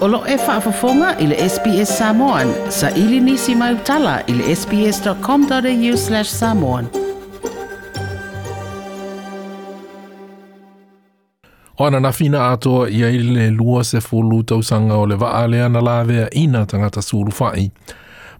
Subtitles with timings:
[0.00, 2.52] Olo e whaafafonga i le SPS Samoan.
[2.70, 6.86] Sa ili nisi mai utala i le sps.com.au slash samoan.
[11.78, 15.68] Oana na fina atoa ia i le lua se fulu tausanga o le waa lea
[15.68, 17.70] na lawea ina tangata suru fai.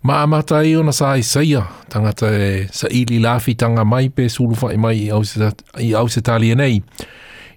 [0.02, 4.28] Ma amata i ona sa i saia tangata e sa ili lafi tanga mai pe
[4.28, 5.50] suru fai mai i au se,
[5.80, 6.20] i au se
[6.56, 6.82] nei.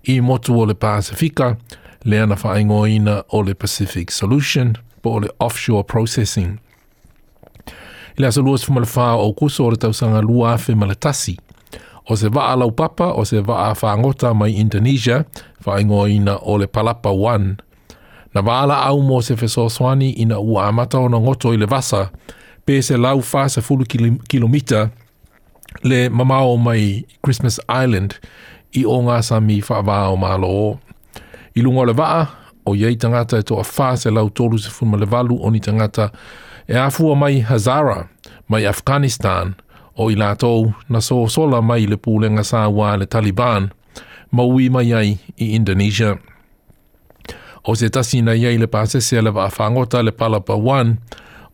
[0.05, 1.55] I motu o le Pasifika,
[2.05, 6.59] le ana whaingoina o le Pacific Solution po o le Offshore Processing.
[8.15, 10.95] I le asa lua sifu male whaa o kuso o le tausanga lua fe male
[12.09, 15.23] O se waa lau papa, o se waa whaangota mai Indonesia,
[15.65, 17.55] whaingoina o le Palapa One.
[18.35, 21.65] Na waala au mo se fe soswani ina ua amata o na ngoto i le
[21.65, 22.09] vasa,
[22.65, 23.85] pe se lau whaa se fulu
[24.27, 24.89] kilomita
[25.83, 28.19] le mamao mai Christmas Island
[28.73, 30.67] i o ngā sami whaavā o mālo o.
[31.55, 32.27] I lunga o le vaa,
[32.65, 35.59] o iei tangata e toa faa se lau tolu se funma le valu o ni
[35.59, 36.09] tangata
[36.67, 38.09] e afua mai Hazara,
[38.49, 39.53] mai Afghanistan,
[39.95, 42.65] o i lātou na so sola mai le pūlenga sā
[42.97, 43.69] le Taliban,
[44.31, 46.17] maui mai ai i Indonesia.
[47.65, 50.97] O se tasi na iei le pāsese le vaa whangota le Palapa 1,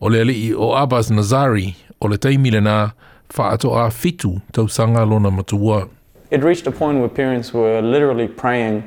[0.00, 2.90] o le alii o Abbas Nazari, o le teimile nā,
[3.36, 5.88] whaatoa fitu tau sanga lona matua.
[6.30, 8.82] It reached a point where parents were literally praying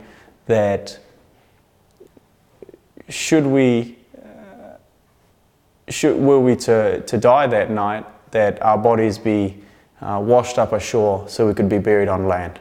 [0.47, 0.97] that
[3.09, 4.75] should we, uh,
[5.89, 9.57] should, were we to, to die that night, that our bodies be
[10.01, 12.59] uh, washed up ashore so we could be buried on land.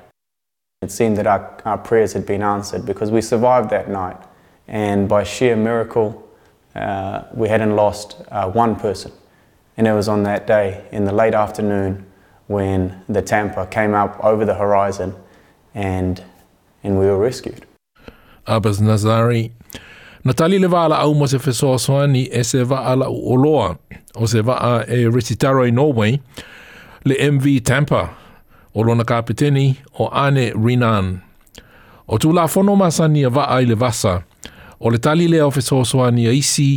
[0.83, 4.17] It seemed that our, our prayers had been answered because we survived that night,
[4.69, 6.29] and by sheer miracle,
[6.75, 9.13] uh, we hadn't lost uh, one person.
[9.77, 12.05] And it was on that day, in the late afternoon,
[12.49, 15.15] when the Tampa came up over the horizon
[15.75, 16.23] and,
[16.85, 17.65] and we were rescued.
[18.47, 19.53] Abbas Nazari
[20.25, 23.69] Na tali le vaala au mo se fesoa soani e se vaala u oloa
[24.15, 26.13] o se vaa e Resitaro i Norway
[27.07, 28.03] le MV Tampa
[28.77, 29.67] o lona kapiteni
[30.03, 31.07] o Anne Rinan.
[32.07, 34.13] O tu la fono masani a vaa i le vasa
[34.83, 36.69] o le tali le au fesoa soani a isi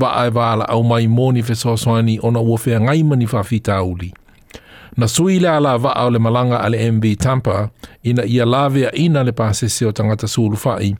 [0.00, 4.10] vaa e vaala au mai moni fesoa soani ona uofea ngaima ni fafita uli.
[4.96, 7.68] Na sui le ala vaa o le malanga ale MV Tampa
[8.02, 10.94] ina ia lavea ina le pasese o tangata suulu fai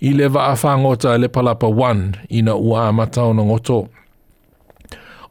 [0.00, 3.86] i le wa awhangota le palapa 1 i na ua amatao na ngoto.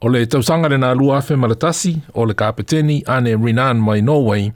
[0.01, 4.51] O le tausanga le nā lua awhi malatasi o le kāpeteni ane Rinan mai nowei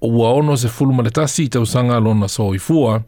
[0.00, 3.00] o ua ono se fulu malatasi i tausanga lo na so i fua,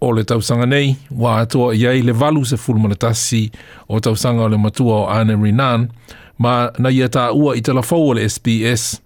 [0.00, 3.50] o le tausanga nei, wa atoa i ai le valu se fulu malatasi
[3.88, 5.90] o tausanga o le matua o ane Rinan,
[6.38, 8.98] ma na ia tā ua i telafou o le SPS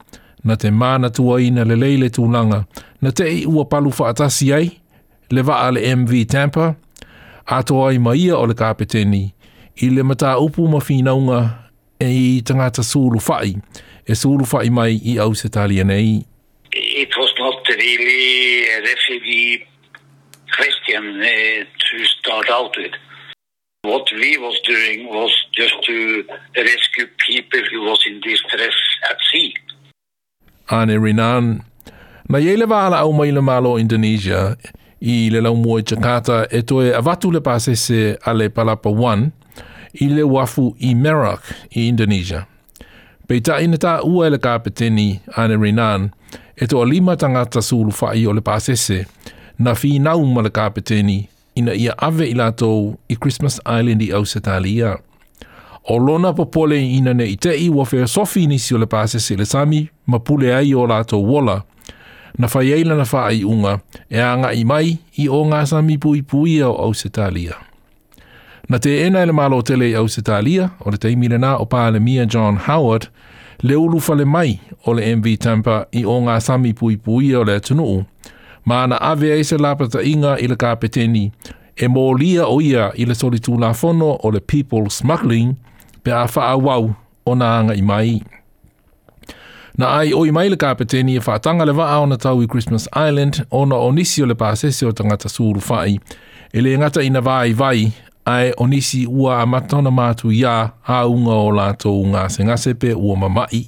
[0.45, 2.63] na te mana tua ina le leile tūnanga,
[3.03, 4.71] na te i ua palu fa atasi ai,
[5.33, 6.75] le va le MV Tampa,
[7.47, 9.25] Atua i maia o le kapeteni,
[9.83, 13.55] i le mata upu ma finaunga e i tangata sulu fai,
[14.07, 14.13] e
[14.45, 16.25] fai mai i au se talia nei.
[16.73, 19.67] It was not really a refugee
[20.57, 22.95] question eh, to start out with.
[23.83, 26.25] What we was doing was just to
[26.57, 28.77] rescue people who was in distress
[29.09, 29.55] at sea.
[30.69, 31.63] Ane rinan
[32.29, 34.57] na yele ala au mai le malo Indonesia,
[35.01, 39.31] i le lau mua i Jakarta e toe avatu le pasese a le palapa 1
[40.05, 42.45] i le wafu i Merak i Indonesia.
[43.27, 46.11] Pei ta ina ta ua e le kapeteni Ane Renan
[46.57, 49.05] e toa lima tangata sulu fai o le pasese
[49.59, 54.13] na fi nau ma le kapeteni ina ia ave i latou i Christmas Island i
[54.13, 54.99] Ausetalia.
[55.89, 59.45] O lona popole ina ne i te i wafea sofi nisi o le pasese le
[59.47, 61.63] sami ma pule ai o latou wola
[62.39, 63.79] na whai eila na whai unga
[64.11, 67.55] e anga i mai i o ngā sami pui pui au au se talia.
[68.71, 71.57] Na te ena ele malo o tele i au se talia, o le teimire nā
[71.59, 73.09] o pāle Mia John Howard,
[73.67, 77.43] le ulu fale mai o le MV Tampa i o ngā sami pui pui au
[77.45, 78.05] le tunuu,
[78.67, 81.27] ma ana ave e se lapata inga i le kāpeteni
[81.77, 85.57] e mōlia o ia i le solitu la fono o le people smuggling
[86.05, 86.93] pe a wha wau
[87.27, 88.19] o nā anga i mai.
[89.81, 93.35] Na ai oi mai le kapeteni e whaatanga le vaa ona tau i Christmas Island,
[93.61, 95.95] ona o nisi o le pāsese o tangata suru whai.
[96.53, 97.81] E le ngata ina vai vai,
[98.35, 100.53] ai onisi ua a matona mātu ia
[100.89, 103.63] haunga o lātou ngā se ngase ua mamai.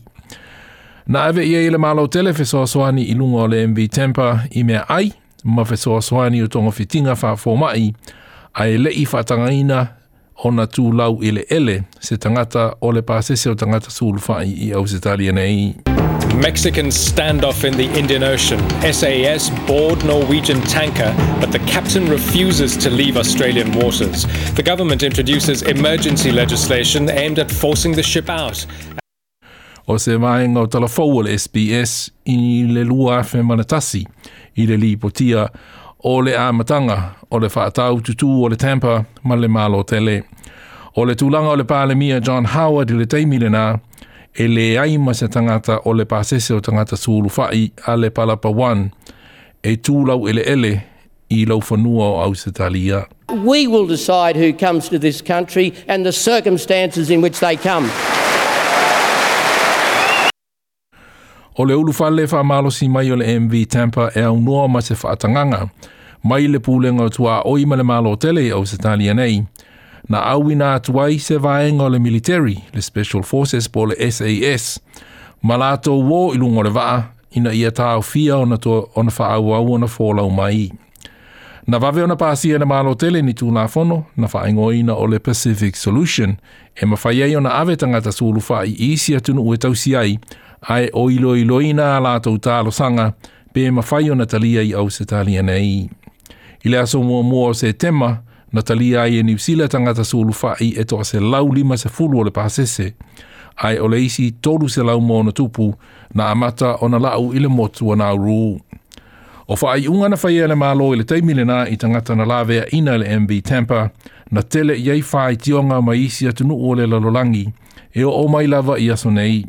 [1.09, 4.85] Na ewe ia i le malo tele fesoaswani i lungo le MV Temper i mea
[4.93, 5.08] ai,
[5.44, 7.88] ma fesoaswani o tonga fitinga wha fōmai,
[8.55, 9.81] ai le i whaatanga ina
[10.44, 14.73] ona tū lau ele ele se tangata o le pāsese o tangata sūlu whai i
[14.75, 14.99] au se
[15.32, 15.92] nei.
[16.40, 18.58] Mexican standoff in the Indian Ocean.
[18.93, 24.26] SAS board Norwegian tanker, but the captain refuses to leave Australian waters.
[24.56, 28.67] The government introduces emergency legislation aimed at forcing the ship out.
[29.88, 34.05] O se mai o tala fawal SBS i le lua manatasi
[34.56, 35.49] i le li potia
[36.05, 40.23] o le āmatanga o le whaatau tutu o le Tampa ma le malo tele.
[40.96, 43.79] O le tūlanga o le pālemia John Howard i le teimi nā,
[44.34, 48.11] e le ai ma se tangata o le pasese o tangata suuru fai a le
[48.11, 48.88] palapa wan
[49.62, 50.70] e tūlau ele ele
[51.31, 53.02] i laufanua o Ausatalia.
[53.31, 57.88] We will decide who comes to this country and the circumstances in which they come.
[61.56, 64.69] O le ulu fale wha malo si mai o le MV Tampa e au noa
[64.69, 65.69] ma se whaatanganga.
[66.25, 69.44] Mai le pūlenga o tua oi ma le malo tele i Ausatalia nei
[70.08, 74.81] na awina atu ai se vaenga o le military, le special forces po le SAS.
[75.43, 79.72] Malato wo ilungo le vaa, ina ia tāo fia ona tō ona wha au au
[79.75, 80.70] ona fōlau mai.
[81.66, 85.19] Na vave ona pāsia na mālo tele ni tū fono, na wha ina o le
[85.19, 86.37] Pacific Solution,
[86.76, 90.19] e ma whai ona ave tangata sūlu wha i isi atunu ue tausi ai,
[90.69, 93.14] ai o ilo ilo a lātou tālo sanga,
[93.55, 95.88] pē ma whai ona talia i au se talia nei.
[96.64, 98.22] I le aso mua mua o se tema,
[98.52, 101.75] Natalia tali ai e New Zealand tangata su ulu fai e toa se lau lima
[101.78, 102.94] se fulu o le pasese,
[103.56, 105.72] ai o leisi tolu se lau mo na tupu
[106.14, 108.60] na amata o na lau ile motu o na uru.
[109.49, 112.99] O fa unga na fai ele malo ile teimile na i tangata na lavea ina
[112.99, 113.90] le MV Tampa,
[114.31, 117.46] na tele iei fai tionga ma isi atunu o le lolangi
[117.98, 119.44] e o o mai lava i aso nei.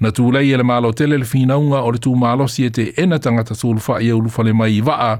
[0.00, 3.18] Na tūlei ele malo tele le finaunga o le tū malo si e te ena
[3.18, 5.16] tangata su ulu fai e ulu fale mai i vaa,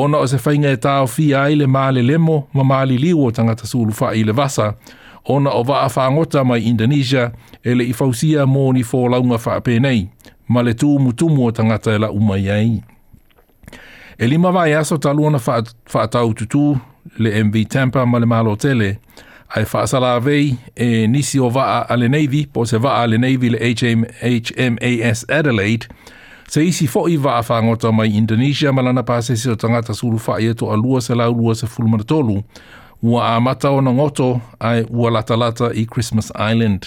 [0.00, 3.30] ona o se whainga e tāo fi ai le māle lemo ma māli liu o
[3.34, 4.70] tangata sulu wha i le vasa,
[5.30, 7.30] ona o waa whāngota mai Indonesia
[7.64, 10.04] e le i fausia mō ni fō launga wha pēnei,
[10.54, 12.70] ma le tūmu tūmu o tangata e la umai ai.
[14.18, 16.76] E lima vai aso talu ona wha tau tutu
[17.18, 18.92] le MV Tampa ma le malo tele,
[19.56, 23.62] ai whaasala vei e nisi o waa ale Navy, po se waa ale Navy le
[23.74, 25.86] HMAS Adelaide,
[26.48, 30.18] Se isi fo i wa afa ngota mai Indonesia malana pase si o tangata suru
[30.18, 32.42] fa ieto a lua se lau lua se fulmana tolu.
[33.02, 36.86] Ua a mata o ngoto ai ua lata lata i Christmas Island.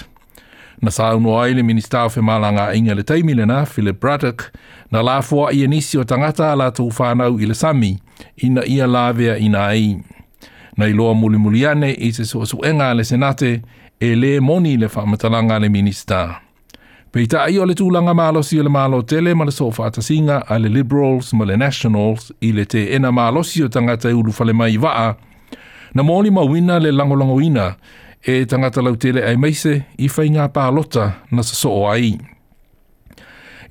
[0.82, 4.52] Na sa unu ai le minista o malanga inga le taimile na Philip Braddock
[4.92, 8.00] na la fua i anisi o tangata a lata ufanau i le sami
[8.38, 10.00] ina ia lavea ina ai.
[10.78, 13.62] Na iloa mulimuliane i se suasuenga le senate
[14.00, 16.42] e le moni le whamatalanga le minister.
[17.12, 20.56] Peita ai o le tūlanga mālosi o le mālo tele ma le sofa atasinga a
[20.64, 24.54] le Liberals ma le Nationals i le te ena mālosi o tangata i ulu fale
[24.56, 25.10] mai vaa.
[25.94, 27.66] Na mōli ma wina le langolongo ina
[28.24, 32.14] e tangata lau tele ai meise i fai ngā pālota na sa soo ai.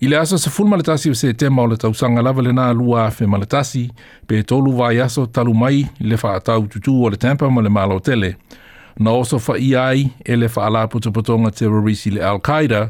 [0.05, 2.53] I le aso se fulma le tasi o se tema o le tausanga lava le
[2.57, 3.87] nā lua a fe malatasi
[4.29, 7.73] pe tolu vai aso talu mai le wha atau tutu o le tempa ma le
[7.73, 8.35] mālo tele.
[9.01, 12.85] Na oso fa iai e le wha ala putoputonga terrorisi le Al-Qaeda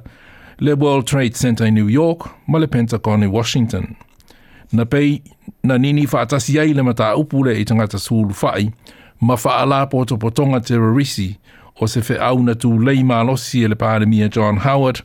[0.61, 3.97] le World Trade Center in New York ma le Pentagon in Washington.
[4.73, 5.23] Na pei,
[5.63, 8.71] na nini whaatasi ai le mata upule i tangata sulu whai,
[9.21, 11.37] ma whaala poto potonga terorisi
[11.81, 15.01] o se whi auna tū lei malosi e le pandemia John Howard,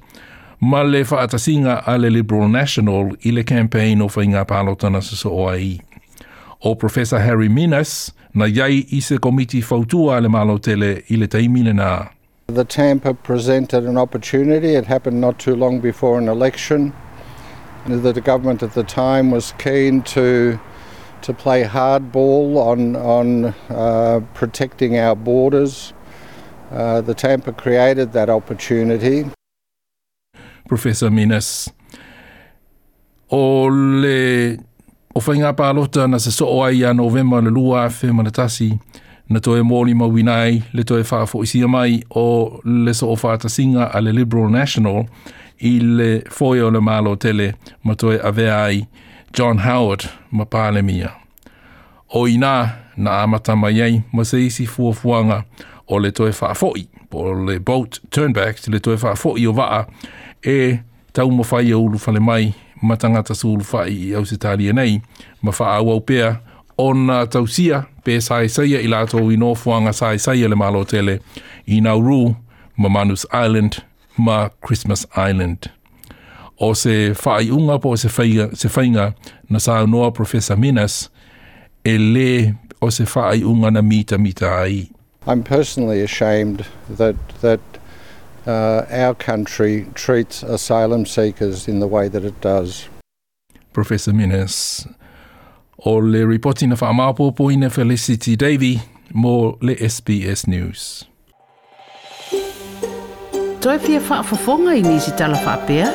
[0.60, 5.30] ma le whaatasinga a le Liberal National i le campaign o whainga palotana sa so
[5.30, 5.80] oai.
[6.62, 11.74] O Professor Harry Minas, na iai i se komiti fautua le malotele i le teimile
[11.74, 12.12] naa.
[12.48, 14.76] The Tampa presented an opportunity.
[14.76, 16.94] It happened not too long before an election.
[17.88, 20.60] The government at the time was keen to
[21.24, 25.92] to play hardball on on uh, protecting our borders.
[26.72, 29.26] Uh, the Tampa created that opportunity.
[30.68, 31.70] Professor Minas.
[33.32, 34.58] O le
[35.16, 38.80] o whainga na se soo ai november le lua fe manatasi
[39.30, 43.90] na toe mōri mawinai le toe whaafo i sia mai o le so o singa
[43.94, 45.06] a le Liberal National
[45.62, 47.54] i le foe o le malo tele
[47.84, 48.86] ma toe avea ai
[49.34, 51.10] John Howard ma pāle mia.
[52.14, 55.44] O ina na amata mai ei ma se isi fuafuanga
[55.88, 59.52] o le toe whaafo i po le boat turnback te le toe whaafo i o
[59.52, 59.86] vaa
[60.46, 60.80] e
[61.14, 64.74] tau mawhai o ulu fale mai ma tangata su ulu fai i au se tālia
[64.74, 65.02] nei
[65.42, 66.38] ma au au pēa
[66.78, 71.20] ona tausia pe sai sai i lato i no fuanga sai le malo tele
[71.68, 72.36] i Nauru
[72.78, 73.78] ma Manus Island
[74.18, 75.68] ma Christmas Island
[76.58, 79.14] o se fai unga po se fainga se fainga
[79.50, 81.10] na sa noa professor Minas
[81.86, 84.90] e le o se fai unga na mita mita ai
[85.28, 86.66] I'm personally ashamed
[86.98, 87.62] that that
[88.46, 92.88] uh, our country treats asylum seekers in the way that it does.
[93.74, 94.86] Professor Minas,
[95.86, 98.80] o le reporting fa amapo ina Felicity Davy
[99.14, 101.06] mo le SBS News.
[103.62, 105.90] Toi pia fa fofonga i nisi tala fa pia.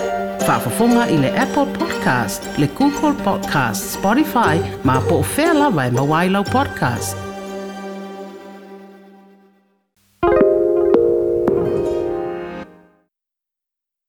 [0.46, 6.44] Fa fofonga i le Apple Podcast, le Google Podcast, Spotify, ma po fela vai mawailau
[6.50, 7.29] podcast.